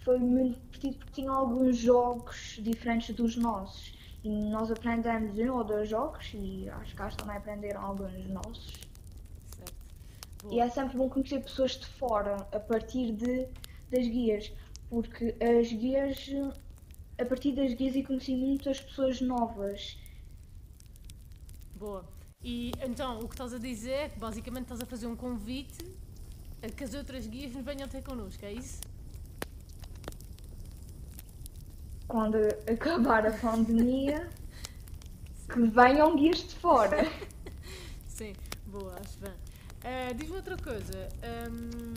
foi 0.03 0.17
muito 0.17 0.59
divertido 0.59 0.97
porque 0.97 1.11
tinha 1.13 1.31
alguns 1.31 1.77
jogos 1.77 2.59
diferentes 2.63 3.15
dos 3.15 3.35
nossos. 3.35 3.93
E 4.23 4.29
nós 4.29 4.71
aprendemos 4.71 5.37
um 5.37 5.53
ou 5.53 5.63
dois 5.63 5.87
jogos 5.87 6.31
e 6.33 6.67
acho 6.67 6.95
que 6.95 7.01
eles 7.03 7.15
também 7.15 7.37
aprenderam 7.37 7.81
alguns 7.85 8.27
nossos. 8.27 8.84
E 10.51 10.59
é 10.59 10.69
sempre 10.69 10.97
bom 10.97 11.09
conhecer 11.09 11.41
pessoas 11.41 11.71
de 11.71 11.85
fora 11.85 12.35
a 12.51 12.59
partir 12.59 13.11
de, 13.13 13.47
das 13.89 14.07
guias, 14.07 14.51
porque 14.89 15.35
as 15.41 15.71
guias, 15.71 16.29
a 17.19 17.25
partir 17.25 17.53
das 17.53 17.73
guias, 17.73 17.95
eu 17.95 18.03
conheci 18.03 18.35
muitas 18.35 18.79
pessoas 18.79 19.21
novas. 19.21 19.97
Boa. 21.75 22.05
E 22.43 22.71
então 22.79 23.19
o 23.19 23.27
que 23.27 23.33
estás 23.33 23.53
a 23.53 23.57
dizer 23.57 23.91
é 23.91 24.09
que 24.09 24.19
basicamente 24.19 24.63
estás 24.63 24.81
a 24.81 24.85
fazer 24.85 25.07
um 25.07 25.15
convite 25.15 25.83
a 26.61 26.69
que 26.69 26.83
as 26.83 26.93
outras 26.93 27.25
guias 27.25 27.51
nos 27.53 27.65
venham 27.65 27.87
ter 27.87 28.03
connosco, 28.03 28.45
é 28.45 28.53
isso? 28.53 28.81
Quando 32.07 32.37
acabar 32.71 33.25
a 33.25 33.31
pandemia, 33.31 34.29
que 35.51 35.61
venham 35.67 36.15
guias 36.15 36.39
de 36.39 36.55
fora. 36.55 36.97
Sim, 38.07 38.33
boa, 38.67 38.95
acho 38.99 39.19
bem. 39.19 39.44
Ah, 39.85 40.11
Diz-me 40.13 40.35
outra 40.37 40.57
coisa. 40.57 41.09
hum, 41.51 41.93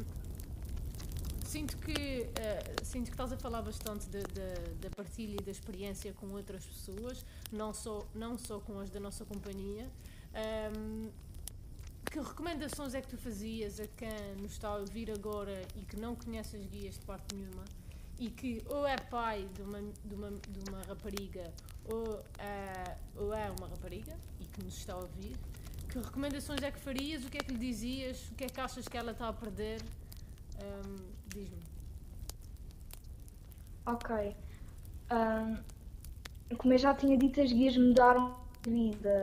sinto 1.45 1.77
que 1.79 2.27
ah, 2.37 2.85
sinto 2.85 3.07
que 3.07 3.13
estás 3.13 3.33
a 3.33 3.37
falar 3.39 3.63
bastante 3.63 4.07
da- 4.09 4.91
partilha 4.95 5.37
e 5.41 5.43
da 5.43 5.51
experiência 5.51 6.13
com 6.13 6.27
outras 6.33 6.65
pessoas, 6.67 7.25
não 7.53 7.73
só, 7.73 8.05
não 8.15 8.37
só 8.37 8.59
com 8.61 8.79
as 8.81 8.91
da 8.91 9.01
nossa 9.01 9.25
companhia. 9.25 9.89
Hum, 10.77 11.09
que 12.11 12.19
recomendações 12.19 12.95
é 12.95 13.01
que 13.03 13.09
tu 13.09 13.19
fazias 13.19 13.79
a 13.81 13.87
quem 13.87 14.09
nos 14.41 14.53
está 14.53 14.69
a 14.69 14.77
ouvir 14.77 15.11
agora 15.11 15.63
e 15.77 15.85
que 15.85 15.97
não 15.97 16.15
conhece 16.17 16.57
as 16.57 16.65
guias 16.67 16.95
de 16.99 17.05
parte 17.05 17.35
nenhuma 17.35 17.65
e 18.19 18.31
que 18.31 18.63
ou 18.67 18.87
é 18.87 18.97
pai 18.97 19.47
de 19.55 19.61
uma, 19.63 19.79
de 19.81 20.15
uma, 20.15 20.31
de 20.31 20.71
uma 20.71 20.83
rapariga 20.85 21.53
ou, 21.85 22.19
é- 22.39 22.97
ou 23.15 23.33
é 23.35 23.51
uma 23.51 23.69
rapariga 23.69 24.17
e 24.41 24.45
que 24.45 24.63
nos 24.65 24.77
está 24.79 24.95
a 24.95 24.97
ouvir? 24.97 25.37
Que 25.99 26.05
recomendações 26.05 26.63
é 26.63 26.71
que 26.71 26.79
farias? 26.79 27.25
O 27.25 27.29
que 27.29 27.39
é 27.39 27.41
que 27.41 27.53
lhe 27.53 27.59
dizias? 27.59 28.29
O 28.31 28.35
que 28.37 28.45
é 28.45 28.47
que 28.47 28.61
achas 28.61 28.87
que 28.87 28.97
ela 28.97 29.11
está 29.11 29.29
a 29.29 29.33
perder? 29.33 29.83
Hum, 30.63 30.97
Diz-me. 31.27 31.59
Ok. 33.85 34.37
Ahm, 35.11 35.57
como 36.57 36.73
eu 36.73 36.79
já 36.79 36.95
tinha 36.95 37.17
dito, 37.19 37.41
as 37.41 37.51
guias 37.53 37.77
mudaram 37.77 38.37
de 38.63 38.71
vida. 38.71 39.23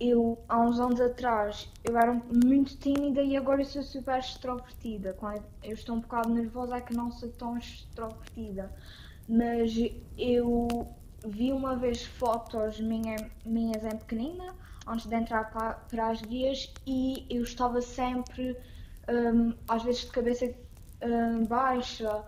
Eu, 0.00 0.42
há 0.48 0.60
uns 0.60 0.80
anos 0.80 0.98
atrás, 1.00 1.70
eu 1.84 1.96
era 1.98 2.14
muito 2.14 2.74
tímida 2.78 3.22
e 3.22 3.36
agora 3.36 3.62
sou 3.64 3.82
super 3.82 4.18
extrovertida. 4.18 5.12
Quando 5.12 5.44
eu 5.62 5.74
estou 5.74 5.96
um 5.96 6.00
bocado 6.00 6.30
nervosa 6.30 6.76
é 6.76 6.80
que 6.80 6.94
não 6.94 7.12
sou 7.12 7.28
tão 7.32 7.58
extrovertida. 7.58 8.72
Mas 9.28 9.72
eu 10.16 10.88
vi 11.26 11.52
uma 11.52 11.76
vez 11.76 12.02
fotos 12.04 12.80
minha, 12.80 13.16
minhas 13.44 13.84
em 13.84 13.96
pequenina, 13.98 14.54
antes 14.86 15.06
de 15.06 15.14
entrar 15.14 15.50
para, 15.50 15.74
para 15.74 16.10
as 16.10 16.20
guias, 16.22 16.72
e 16.86 17.26
eu 17.30 17.42
estava 17.42 17.80
sempre, 17.80 18.56
ahm, 19.08 19.52
às 19.68 19.82
vezes 19.82 20.02
de 20.02 20.10
cabeça 20.10 20.54
ahm, 21.02 21.44
baixa, 21.44 22.24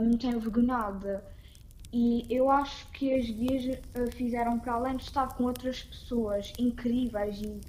muito 0.00 0.26
envergonhada. 0.26 1.24
E 1.92 2.26
eu 2.28 2.50
acho 2.50 2.86
que 2.90 3.14
as 3.14 3.30
guias 3.30 3.78
eh, 3.94 4.10
fizeram 4.10 4.58
para 4.58 4.74
além 4.74 4.96
de 4.96 5.04
estar 5.04 5.34
com 5.34 5.44
outras 5.44 5.82
pessoas 5.82 6.52
incríveis 6.58 7.40
e 7.40 7.60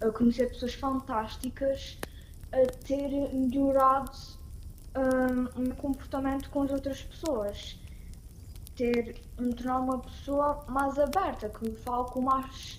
eh, 0.00 0.10
conhecer 0.10 0.48
pessoas 0.48 0.74
fantásticas, 0.74 1.98
a 2.52 2.66
ter 2.86 3.10
melhorado 3.34 4.12
hum, 4.96 5.48
o 5.56 5.60
meu 5.60 5.74
comportamento 5.74 6.48
com 6.50 6.62
as 6.62 6.70
outras 6.70 7.02
pessoas. 7.02 7.76
Ter, 8.76 9.16
me 9.38 9.54
tornar 9.54 9.80
uma 9.80 9.98
pessoa 9.98 10.64
mais 10.68 10.98
aberta, 10.98 11.48
que 11.48 11.72
falo 11.76 12.04
com 12.06 12.20
mais 12.22 12.78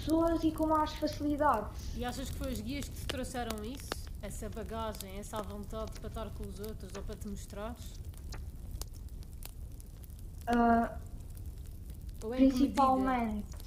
pessoas 0.00 0.42
e 0.44 0.50
com 0.50 0.66
mais 0.66 0.92
facilidade. 0.94 1.68
E 1.96 2.04
achas 2.04 2.28
que 2.30 2.36
foi 2.36 2.52
as 2.52 2.60
guias 2.60 2.88
que 2.88 2.96
te 2.96 3.06
trouxeram 3.06 3.62
isso? 3.64 3.88
Essa 4.22 4.48
bagagem, 4.48 5.18
essa 5.18 5.42
vontade 5.42 5.92
para 5.92 6.08
estar 6.08 6.30
com 6.30 6.44
os 6.48 6.58
outros 6.60 6.90
ou 6.96 7.02
para 7.02 7.16
te 7.16 7.28
mostrares? 7.28 7.92
Ah, 10.46 10.98
Ou 12.22 12.30
medida? 12.30 12.54
principalmente. 12.54 13.60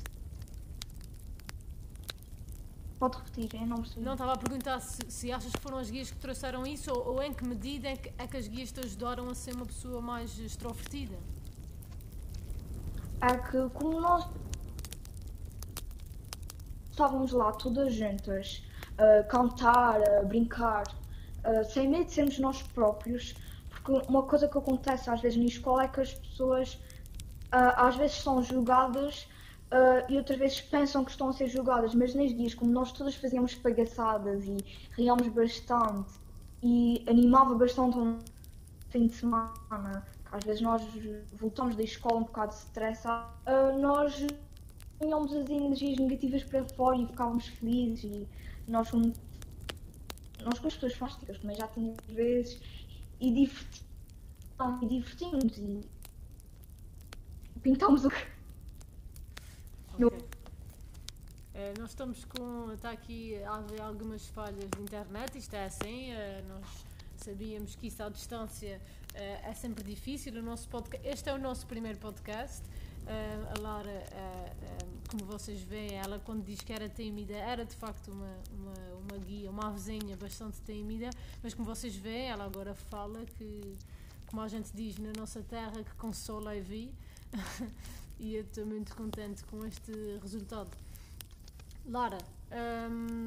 Pode 3.00 3.18
repetir, 3.18 3.62
eu 3.62 3.68
não 3.68 3.78
percebi. 3.78 4.02
Não, 4.02 4.14
estava 4.14 4.34
a 4.34 4.38
perguntar 4.38 4.80
se, 4.80 5.02
se 5.10 5.32
achas 5.32 5.52
que 5.52 5.60
foram 5.60 5.78
as 5.78 5.90
guias 5.90 6.10
que 6.10 6.18
trouxeram 6.18 6.66
isso 6.66 6.92
ou, 6.92 7.16
ou 7.16 7.24
em 7.24 7.34
que 7.34 7.46
medida 7.46 7.90
é 7.90 7.98
que, 7.98 8.14
é 8.18 8.28
que 8.28 8.38
as 8.38 8.48
guias 8.48 8.72
te 8.72 8.80
ajudaram 8.80 9.30
a 9.30 9.36
ser 9.36 9.56
uma 9.56 9.66
pessoa 9.66 10.02
mais 10.02 10.38
extrovertida? 10.40 11.18
é 13.22 13.38
que 13.38 13.70
como 13.74 14.02
nós 14.02 14.28
estávamos 16.94 17.32
lá 17.32 17.52
todas 17.52 17.94
juntas, 17.94 18.64
a 18.98 19.24
cantar, 19.24 20.00
a 20.20 20.24
brincar, 20.24 20.84
sem 21.66 21.90
medo 21.90 22.06
de 22.06 22.14
sermos 22.14 22.40
nós 22.40 22.62
próprios, 22.62 23.36
porque 23.70 23.92
uma 24.08 24.24
coisa 24.24 24.48
que 24.48 24.58
acontece 24.58 25.10
às 25.10 25.20
vezes 25.20 25.38
na 25.38 25.46
escola 25.46 25.84
é 25.84 25.88
que 25.88 26.00
as 26.00 26.14
pessoas 26.14 26.80
às 27.52 27.96
vezes 27.96 28.18
são 28.18 28.42
julgadas 28.44 29.28
e 30.08 30.18
outras 30.18 30.38
vezes 30.38 30.62
pensam 30.62 31.04
que 31.04 31.12
estão 31.12 31.30
a 31.30 31.34
ser 31.34 31.48
julgadas, 31.48 31.96
mas 31.96 32.14
nas 32.14 32.34
dias 32.34 32.54
como 32.54 32.72
nós 32.72 32.92
todas 32.92 33.16
fazíamos 33.16 33.56
palhaçadas 33.56 34.46
e 34.46 34.58
ríamos 34.92 35.28
bastante 35.30 36.14
e 36.62 37.04
animava 37.10 37.56
bastante 37.56 37.98
um 37.98 38.20
fim 38.90 39.08
de 39.08 39.16
semana, 39.16 40.06
às 40.32 40.44
vezes 40.46 40.62
nós 40.62 40.84
voltamos 41.34 41.76
da 41.76 41.84
escola 41.84 42.18
um 42.18 42.24
bocado 42.24 42.54
estressados, 42.54 43.36
ah, 43.48 43.72
nós 43.80 44.26
tínhamos 45.00 45.34
as 45.34 45.50
energias 45.50 45.98
negativas 46.00 46.44
para 46.44 46.64
fora 46.70 46.98
e 46.98 47.06
ficávamos 47.08 47.48
felizes 47.48 48.04
e 48.04 48.28
nós 48.68 48.90
nós 48.92 50.60
com 50.60 50.68
as 50.68 50.74
pessoas 50.74 50.94
fantásticas 50.96 51.40
também 51.40 51.56
já 51.58 51.68
tínhamos 51.70 51.98
vezes 52.08 52.60
e 53.20 53.32
diverti- 53.34 53.84
e 54.82 54.88
divertimos 54.88 55.58
e 55.58 55.82
pintámos 57.62 58.06
o 58.06 58.10
Eu- 60.00 60.08
Ok. 60.08 60.20
Eh, 61.56 61.74
nós 61.78 61.92
estamos 61.92 62.26
com. 62.26 62.72
Está 62.74 62.90
aqui 62.92 63.36
algumas 63.80 64.28
falhas 64.30 64.68
de 64.76 64.82
internet, 64.82 65.38
isto 65.38 65.54
é 65.56 65.66
assim. 65.66 66.12
eh, 66.12 66.44
nós 66.48 66.66
sabíamos 67.16 67.76
que 67.76 67.88
isso 67.88 68.02
à 68.04 68.10
distância 68.10 68.82
eh, 69.14 69.40
é 69.44 69.54
sempre 69.54 69.84
difícil. 69.84 70.34
O 70.34 70.42
nosso 70.42 70.68
podca- 70.68 71.00
este 71.04 71.30
é 71.30 71.34
o 71.34 71.38
nosso 71.38 71.68
primeiro 71.68 72.00
podcast. 72.00 72.64
Eh, 73.06 73.54
a 73.56 73.60
Lara, 73.60 73.90
eh, 73.90 74.06
eh, 74.14 74.78
como 75.10 75.26
vocês 75.26 75.62
veem, 75.62 75.94
ela 75.94 76.20
quando 76.20 76.44
diz 76.44 76.62
que 76.62 76.72
era 76.72 76.88
tímida, 76.88 77.34
era 77.34 77.66
de 77.66 77.76
facto 77.76 78.12
uma, 78.12 78.34
uma, 78.52 78.74
uma 79.02 79.18
guia, 79.18 79.50
uma 79.50 79.68
avezinha 79.68 80.16
bastante 80.16 80.62
tímida, 80.62 81.10
mas 81.42 81.54
como 81.54 81.68
vocês 81.68 81.96
veem, 81.96 82.30
ela 82.30 82.46
agora 82.46 82.74
fala 82.74 83.26
que, 83.26 83.78
como 84.28 84.42
a 84.42 84.48
gente 84.48 84.72
diz 84.74 84.98
na 84.98 85.12
nossa 85.18 85.42
terra, 85.42 85.84
que 85.84 85.94
consola 85.96 86.56
e 86.56 86.62
vi. 86.62 86.94
e 88.20 88.36
eu 88.36 88.44
estou 88.44 88.66
muito 88.66 88.96
contente 88.96 89.44
com 89.46 89.66
este 89.66 89.92
resultado. 90.22 90.72
Lara, 91.86 92.20
hum, 92.90 93.26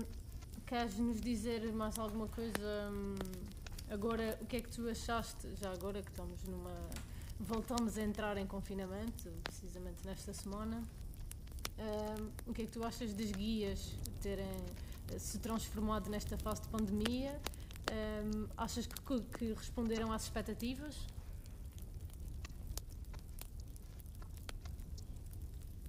queres 0.65 0.99
nos 0.99 1.21
dizer 1.21 1.71
mais 1.73 1.99
alguma 1.99 2.29
coisa? 2.29 2.91
hum, 2.91 3.15
agora, 3.91 4.39
o 4.41 4.47
que 4.47 4.57
é 4.57 4.61
que 4.61 4.71
tu 4.71 4.89
achaste, 4.89 5.55
já 5.57 5.71
agora 5.73 6.03
que 6.03 6.11
estamos 6.11 6.43
numa. 6.45 6.73
Voltamos 7.41 7.99
a 7.99 8.03
entrar 8.03 8.37
em 8.37 8.47
confinamento, 8.47 9.31
precisamente 9.43 10.05
nesta 10.05 10.33
semana. 10.33 10.83
o 12.47 12.53
que 12.53 12.63
é 12.63 12.65
que 12.65 12.73
tu 12.73 12.85
achas 12.85 13.13
das 13.13 13.31
guias 13.31 13.95
terem 14.23 14.47
eh, 15.13 15.19
se 15.19 15.39
transformado 15.39 16.11
nesta 16.11 16.37
fase 16.39 16.63
de 16.63 16.69
pandemia? 16.69 17.39
Achas 18.57 18.87
que, 18.87 19.21
que 19.39 19.53
responderam 19.53 20.13
às 20.13 20.25
expectativas? 20.25 20.97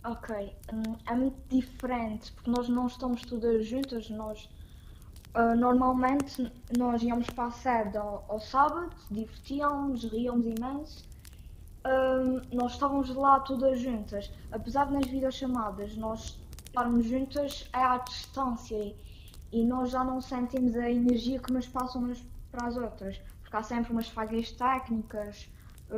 Ok, 0.03 0.55
hum, 0.71 0.95
é 1.05 1.15
muito 1.15 1.37
diferente 1.49 2.31
porque 2.31 2.49
nós 2.49 2.69
não 2.69 2.87
estamos 2.87 3.21
todas 3.23 3.65
juntas, 3.65 4.09
nós 4.09 4.47
ah, 5.33 5.55
normalmente 5.55 6.51
nós 6.75 7.03
íamos 7.03 7.29
para 7.29 7.45
a 7.45 7.51
sede 7.51 7.95
ao, 7.95 8.25
ao 8.27 8.39
sábado, 8.39 8.89
divertíamos, 9.11 10.03
ríamos 10.05 10.45
imenso. 10.47 11.05
Hum, 11.87 12.41
nós 12.51 12.73
estávamos 12.73 13.09
lá 13.15 13.39
todas 13.39 13.79
juntas, 13.79 14.29
apesar 14.51 14.87
de 14.87 14.93
nas 14.93 15.05
videochamadas 15.05 15.95
nós 15.95 16.37
estarmos 16.65 17.05
juntas 17.05 17.69
é 17.71 17.77
à 17.77 17.97
distância 17.99 18.93
e, 19.53 19.63
nós 19.63 19.91
já 19.91 20.03
não 20.03 20.19
sentimos 20.19 20.75
a 20.75 20.91
energia 20.91 21.39
que 21.39 21.53
nos 21.53 21.65
passam 21.65 22.01
umas 22.01 22.21
para 22.51 22.67
as 22.67 22.75
outras, 22.75 23.21
porque 23.41 23.55
há 23.55 23.63
sempre 23.63 23.93
umas 23.93 24.09
falhas 24.09 24.51
técnicas, 24.51 25.47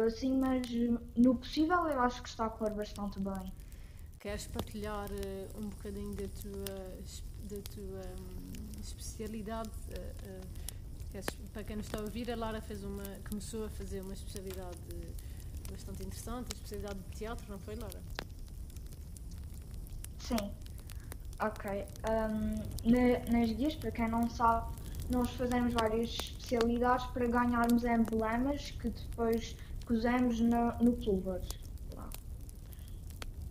assim, 0.06 0.38
mas 0.38 0.68
no 1.18 1.34
possível 1.34 1.88
eu 1.88 2.00
acho 2.02 2.22
que 2.22 2.30
está 2.30 2.46
a 2.46 2.50
correr 2.50 2.76
bastante 2.76 3.20
bem. 3.20 3.52
Queres 4.20 4.46
partilhar 4.46 5.10
eh, 5.12 5.48
um 5.58 5.70
bocadinho 5.70 6.14
da 6.14 6.28
tua, 6.28 6.76
da 7.50 7.62
tua 7.74 8.02
hum, 8.20 8.80
especialidade? 8.80 9.72
eh, 9.92 10.14
eh, 11.14 11.22
Para 11.52 11.64
quem 11.64 11.78
nos 11.78 11.88
está 11.88 11.98
a 11.98 12.02
ouvir, 12.02 12.30
a 12.30 12.36
Lara 12.36 12.62
fez 12.62 12.84
uma, 12.84 13.04
começou 13.28 13.66
a 13.66 13.70
fazer 13.70 14.02
uma 14.02 14.14
especialidade 14.14 14.78
bastante 15.72 16.04
interessante, 16.04 16.48
a 16.52 16.56
especialidade 16.56 17.00
de 17.00 17.18
teatro, 17.18 17.46
não 17.50 17.60
foi, 17.60 17.76
Lara? 17.76 18.02
Sim. 20.20 20.52
Ok. 21.40 21.86
Um, 22.10 22.92
na, 22.92 23.32
nas 23.32 23.52
guias, 23.52 23.76
para 23.76 23.92
quem 23.92 24.10
não 24.10 24.30
sabe, 24.30 24.74
nós 25.10 25.30
fazemos 25.32 25.74
várias 25.74 26.10
especialidades 26.10 27.06
para 27.08 27.28
ganharmos 27.28 27.84
emblemas 27.84 28.72
que 28.72 28.90
depois 28.90 29.56
pusemos 29.86 30.40
no, 30.40 30.74
no 30.82 30.94
pulver. 30.94 31.42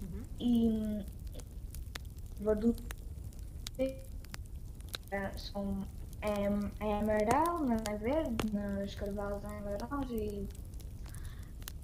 Uhum. 0.02 0.22
E 0.38 1.04
do 2.54 2.76
são 5.36 5.84
é, 6.20 6.44
é 6.84 6.98
amarelo, 6.98 7.64
não 7.64 7.76
é 7.76 7.96
verde, 7.96 8.52
nas 8.52 8.94
carvalhas 8.94 9.42
é 9.44 9.60
laranja 9.60 10.14
e, 10.14 10.48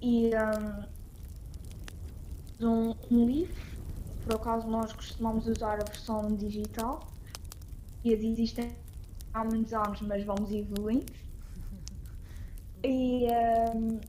e 0.05 0.29
um, 2.61 2.95
um, 3.09 3.25
livro. 3.25 3.65
Por 4.23 4.35
acaso 4.35 4.67
nós 4.67 4.93
costumamos 4.93 5.47
usar 5.47 5.81
a 5.81 5.83
versão 5.83 6.35
digital 6.35 7.07
e 8.03 8.13
as 8.13 8.21
existem 8.21 8.75
há 9.33 9.43
muitos 9.43 9.73
anos, 9.73 10.01
mas 10.01 10.23
vamos 10.23 10.51
evoluindo. 10.51 11.11
E, 12.83 13.25
um, 13.75 13.99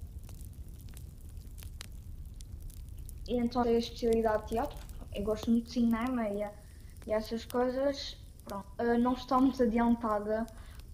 e 3.27 3.39
então 3.39 3.63
a 3.63 3.73
especialidade 3.73 4.43
de 4.43 4.49
teatro, 4.51 4.79
eu 5.15 5.23
gosto 5.23 5.51
muito 5.51 5.65
de 5.65 5.73
cinema 5.73 6.29
e, 6.29 6.47
e 7.07 7.13
essas 7.13 7.47
coisas. 7.47 8.19
Pronto, 8.45 8.67
uh, 8.79 8.99
não 8.99 9.15
muito 9.41 9.63
adiantada 9.63 10.45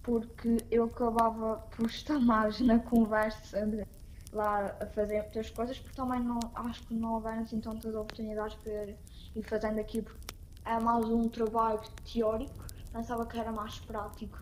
porque 0.01 0.57
eu 0.71 0.85
acabava 0.85 1.57
por 1.75 1.87
estar 1.87 2.19
mais 2.21 2.61
na 2.61 2.79
conversa 2.79 3.65
de, 3.67 3.85
lá 4.33 4.75
a 4.79 4.85
fazer 4.87 5.21
muitas 5.21 5.49
coisas, 5.49 5.79
porque 5.79 5.95
também 5.95 6.19
não, 6.19 6.39
acho 6.55 6.83
que 6.83 6.93
não 6.93 7.13
houveram 7.13 7.41
assim 7.41 7.59
tantas 7.59 7.93
oportunidades 7.93 8.55
para 8.55 8.87
ir 9.35 9.43
fazendo 9.43 9.79
aqui, 9.79 10.01
porque 10.01 10.35
é 10.65 10.79
mais 10.79 11.05
um 11.05 11.27
trabalho 11.29 11.81
teórico, 12.11 12.65
pensava 12.91 13.25
que 13.25 13.37
era 13.37 13.51
mais 13.51 13.79
prático, 13.79 14.39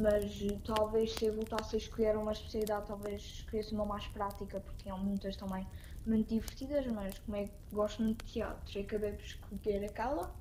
mas 0.00 0.24
talvez 0.64 1.12
se 1.14 1.26
eu 1.26 1.34
voltasse 1.34 1.76
a 1.76 1.78
escolher 1.78 2.16
uma 2.16 2.32
especialidade, 2.32 2.86
talvez 2.86 3.22
escolhesse 3.22 3.74
uma 3.74 3.84
mais 3.84 4.06
prática, 4.08 4.60
porque 4.60 4.82
tinham 4.82 4.98
muitas 4.98 5.36
também 5.36 5.66
muito 6.06 6.28
divertidas, 6.28 6.86
mas 6.86 7.18
como 7.20 7.36
é 7.36 7.44
que 7.44 7.52
gosto 7.72 8.02
muito 8.02 8.24
de 8.24 8.32
teatro, 8.32 8.80
acabei 8.80 9.12
por 9.12 9.24
escolher 9.24 9.84
aquela. 9.84 10.34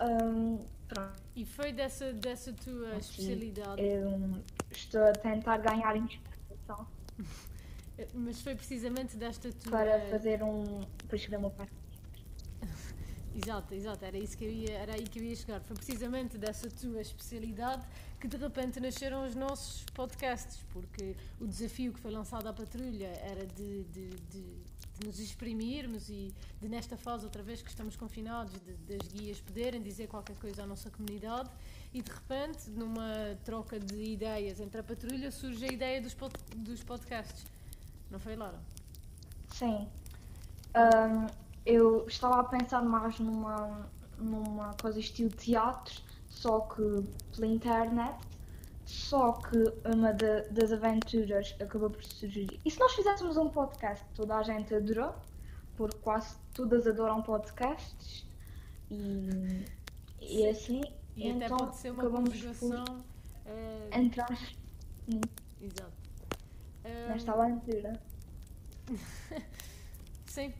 Um, 0.00 0.64
e 1.36 1.44
foi 1.44 1.72
dessa, 1.72 2.12
dessa 2.12 2.52
tua 2.52 2.88
assim, 2.96 2.98
especialidade? 2.98 3.82
Estou 4.70 5.04
a 5.04 5.12
tentar 5.12 5.58
ganhar 5.58 5.96
inspiração. 5.96 6.86
Mas 8.14 8.40
foi 8.40 8.54
precisamente 8.54 9.16
desta 9.16 9.52
tua. 9.52 9.72
Para 9.72 10.00
fazer 10.10 10.42
um. 10.42 10.80
para 11.06 11.16
escrever 11.16 11.38
uma 11.38 11.50
parte. 11.50 11.80
Exato, 13.32 13.74
exato, 13.74 14.04
era, 14.04 14.18
isso 14.18 14.36
que 14.36 14.44
eu 14.44 14.50
ia, 14.50 14.72
era 14.72 14.94
aí 14.94 15.04
que 15.04 15.18
eu 15.18 15.24
ia 15.24 15.36
chegar. 15.36 15.60
Foi 15.60 15.76
precisamente 15.76 16.36
dessa 16.36 16.68
tua 16.68 17.00
especialidade 17.00 17.86
que 18.18 18.26
de 18.26 18.36
repente 18.36 18.80
nasceram 18.80 19.24
os 19.24 19.34
nossos 19.34 19.84
podcasts, 19.94 20.64
porque 20.72 21.16
o 21.40 21.46
desafio 21.46 21.92
que 21.92 22.00
foi 22.00 22.10
lançado 22.10 22.48
à 22.48 22.52
patrulha 22.52 23.06
era 23.06 23.46
de, 23.46 23.84
de, 23.84 24.08
de, 24.10 24.40
de 24.98 25.06
nos 25.06 25.18
exprimirmos 25.20 26.10
e 26.10 26.34
de 26.60 26.68
nesta 26.68 26.96
fase, 26.96 27.24
outra 27.24 27.42
vez 27.42 27.62
que 27.62 27.70
estamos 27.70 27.96
confinados, 27.96 28.52
das 28.86 29.08
guias 29.08 29.40
poderem 29.40 29.80
dizer 29.80 30.08
qualquer 30.08 30.36
coisa 30.36 30.64
à 30.64 30.66
nossa 30.66 30.90
comunidade 30.90 31.50
e 31.94 32.02
de 32.02 32.10
repente, 32.10 32.68
numa 32.70 33.38
troca 33.44 33.78
de 33.78 34.02
ideias 34.02 34.60
entre 34.60 34.80
a 34.80 34.84
patrulha, 34.84 35.30
surge 35.30 35.64
a 35.64 35.72
ideia 35.72 36.02
dos, 36.02 36.14
pod, 36.14 36.34
dos 36.56 36.82
podcasts. 36.82 37.46
Não 38.10 38.18
foi, 38.18 38.36
Lara? 38.36 38.58
Sim. 39.48 39.86
Um, 40.74 41.26
eu 41.64 42.06
estava 42.06 42.40
a 42.40 42.44
pensar 42.44 42.82
mais 42.82 43.18
numa, 43.18 43.88
numa 44.18 44.74
coisa 44.74 44.98
estilo 44.98 45.30
teatro, 45.30 46.00
só 46.28 46.60
que 46.60 47.04
pela 47.34 47.46
internet, 47.46 48.18
só 48.84 49.32
que 49.32 49.56
uma 49.84 50.12
de, 50.12 50.42
das 50.50 50.72
aventuras 50.72 51.54
acabou 51.60 51.90
por 51.90 52.02
sugerir. 52.04 52.60
E 52.64 52.70
se 52.70 52.78
nós 52.78 52.92
fizéssemos 52.94 53.36
um 53.36 53.48
podcast, 53.48 54.04
toda 54.14 54.36
a 54.36 54.42
gente 54.42 54.74
adorou, 54.74 55.14
porque 55.76 55.96
quase 55.98 56.36
todas 56.54 56.86
adoram 56.86 57.22
podcasts, 57.22 58.26
e, 58.90 59.64
e 60.20 60.48
assim, 60.48 60.82
e 61.16 61.28
então 61.28 61.56
até 61.56 61.64
pode 61.64 61.76
ser 61.76 61.90
uma 61.90 62.02
acabamos 62.02 62.42
por 62.58 62.74
uh... 62.74 63.04
entrar 63.92 64.28
Exato. 65.60 66.09
Nesta 67.08 67.32
aventura. 67.32 67.92
Sim. 70.26 70.52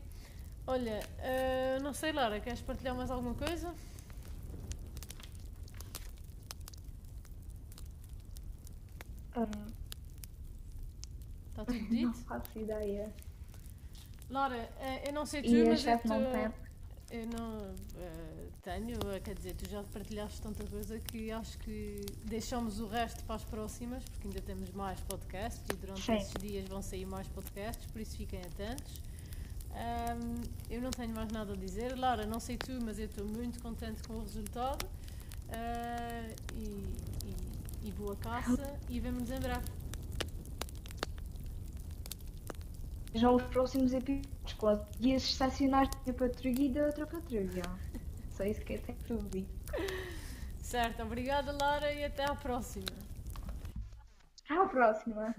Olha, 0.67 0.99
uh, 1.19 1.83
não 1.83 1.93
sei, 1.93 2.11
Lara, 2.11 2.39
queres 2.39 2.61
partilhar 2.61 2.95
mais 2.95 3.09
alguma 3.09 3.33
coisa? 3.33 3.73
Um, 9.35 9.71
Está 11.49 11.65
tudo 11.65 11.79
dito? 11.79 12.05
Não 12.07 12.13
faço 12.13 12.59
ideia. 12.59 13.13
Lara, 14.29 14.69
uh, 14.77 15.07
eu 15.07 15.13
não 15.13 15.25
sei 15.25 15.41
tu, 15.41 15.49
e 15.49 15.63
mas 15.65 15.85
eu, 15.85 15.99
não 16.05 16.31
eu 17.11 17.27
não 17.27 17.59
uh, 17.59 18.51
tenho, 18.61 18.97
quer 19.23 19.35
dizer, 19.35 19.53
tu 19.55 19.69
já 19.69 19.83
partilhaste 19.83 20.41
tanta 20.41 20.65
coisa 20.65 20.97
que 20.99 21.31
acho 21.31 21.57
que 21.59 22.05
deixamos 22.25 22.79
o 22.79 22.87
resto 22.87 23.23
para 23.25 23.35
as 23.35 23.43
próximas, 23.43 24.03
porque 24.05 24.27
ainda 24.27 24.41
temos 24.41 24.71
mais 24.71 24.99
podcasts 25.01 25.63
e 25.71 25.77
durante 25.77 26.01
Sim. 26.01 26.13
esses 26.13 26.33
dias 26.39 26.67
vão 26.67 26.81
sair 26.81 27.05
mais 27.05 27.27
podcasts, 27.27 27.85
por 27.91 28.01
isso 28.01 28.15
fiquem 28.15 28.39
atentos. 28.41 29.01
Um, 29.71 30.41
eu 30.69 30.81
não 30.81 30.91
tenho 30.91 31.13
mais 31.13 31.31
nada 31.31 31.53
a 31.53 31.55
dizer. 31.55 31.97
Lara, 31.97 32.25
não 32.25 32.39
sei 32.39 32.57
tu, 32.57 32.77
mas 32.83 32.99
eu 32.99 33.05
estou 33.05 33.25
muito 33.25 33.61
contente 33.61 34.03
com 34.03 34.15
o 34.15 34.21
resultado. 34.21 34.85
Uh, 35.47 36.33
e, 36.55 36.65
e, 37.25 37.89
e, 37.89 37.91
boa 37.91 38.15
caça 38.15 38.79
e 38.89 38.99
vemos-nos 38.99 39.31
em 39.31 39.39
breve. 39.39 39.65
Já 43.13 43.29
os 43.29 43.43
próximos 43.43 43.93
episódios 43.93 44.53
com 44.57 44.67
as 44.67 44.79
guias 44.97 45.23
estacionais 45.23 45.89
de 46.05 46.13
patrulha 46.13 46.61
e 46.61 46.69
da 46.69 46.85
outra 46.85 47.05
patrulha. 47.05 47.63
Só 48.31 48.43
isso 48.43 48.61
que 48.61 48.73
eu 48.73 48.81
tenho 48.81 48.97
para 48.99 49.15
ouvir. 49.15 49.47
Certo, 50.61 51.03
obrigada 51.03 51.51
Lara 51.51 51.91
e 51.91 52.05
até 52.05 52.23
à 52.23 52.35
próxima. 52.35 52.85
Até 54.45 54.55
à 54.55 54.65
próxima. 54.65 55.35